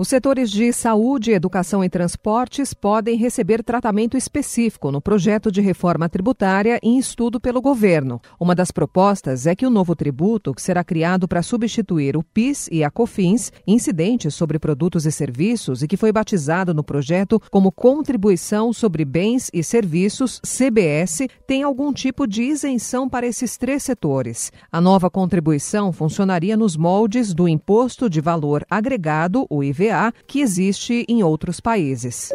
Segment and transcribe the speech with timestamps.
[0.00, 6.08] Os setores de saúde, educação e transportes podem receber tratamento específico no projeto de reforma
[6.08, 8.18] tributária em estudo pelo governo.
[8.40, 12.66] Uma das propostas é que o novo tributo, que será criado para substituir o PIS
[12.72, 17.70] e a COFINS, incidentes sobre produtos e serviços e que foi batizado no projeto como
[17.70, 24.50] Contribuição sobre Bens e Serviços, CBS, tem algum tipo de isenção para esses três setores.
[24.72, 29.89] A nova contribuição funcionaria nos moldes do Imposto de Valor Agregado, o IVA
[30.26, 32.30] que existe em outros países.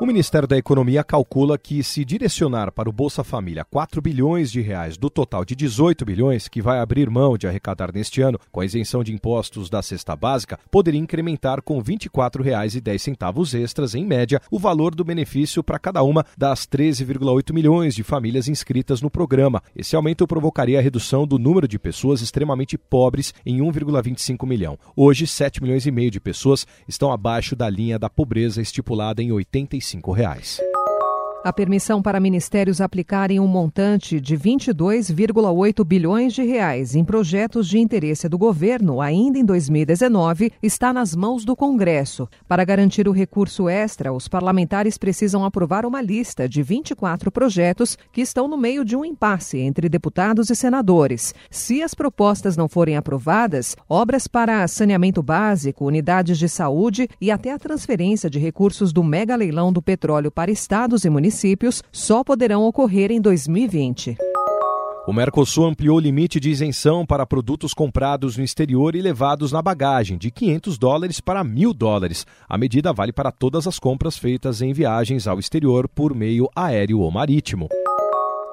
[0.00, 4.60] O Ministério da Economia calcula que se direcionar para o Bolsa Família 4 bilhões de
[4.60, 8.60] reais do total de 18 bilhões que vai abrir mão de arrecadar neste ano com
[8.60, 14.42] a isenção de impostos da cesta básica, poderia incrementar com R$ 24,10 extras em média
[14.50, 19.62] o valor do benefício para cada uma das 13,8 milhões de famílias inscritas no programa.
[19.76, 24.76] Esse aumento provocaria a redução do número de pessoas extremamente pobres em 1,25 milhão.
[24.96, 29.30] Hoje, 7 milhões e meio de pessoas estão abaixo da linha da pobreza estipulada em
[29.30, 30.60] 85 reais.
[31.44, 37.78] A permissão para ministérios aplicarem um montante de 22,8 bilhões de reais em projetos de
[37.78, 42.26] interesse do governo ainda em 2019 está nas mãos do Congresso.
[42.48, 48.22] Para garantir o recurso extra, os parlamentares precisam aprovar uma lista de 24 projetos que
[48.22, 51.34] estão no meio de um impasse entre deputados e senadores.
[51.50, 57.52] Se as propostas não forem aprovadas, obras para saneamento básico, unidades de saúde e até
[57.52, 62.22] a transferência de recursos do mega leilão do petróleo para estados e municípios municípios só
[62.22, 64.16] poderão ocorrer em 2020.
[65.06, 69.60] O Mercosul ampliou o limite de isenção para produtos comprados no exterior e levados na
[69.60, 72.26] bagagem, de 500 dólares para 1.000 dólares.
[72.48, 77.00] A medida vale para todas as compras feitas em viagens ao exterior por meio aéreo
[77.00, 77.68] ou marítimo.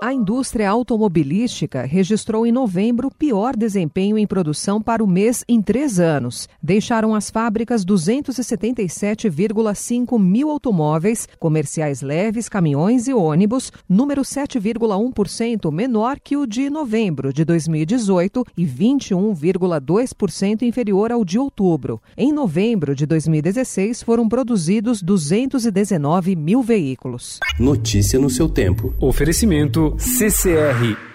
[0.04, 5.62] A indústria automobilística registrou em novembro o pior desempenho em produção para o mês em
[5.62, 6.50] três anos.
[6.60, 16.36] Deixaram as fábricas 277,5 mil automóveis, comerciais leves, caminhões e ônibus, número 7,1% menor que
[16.36, 22.02] o de novembro de 2018 e 21,2% inferior ao de outubro.
[22.18, 27.40] Em novembro de 2016, foram produzidos 219 mil veículos.
[27.60, 28.96] Notícia no seu tempo.
[29.00, 31.11] Oferecimento CCR